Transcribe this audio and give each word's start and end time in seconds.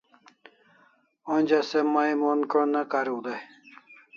Onja 1.35 1.61
se 1.69 1.79
mai 1.93 2.11
mon 2.21 2.39
ko'n' 2.51 2.71
ne 2.73 2.81
kariu 2.91 3.19
dai 3.25 3.41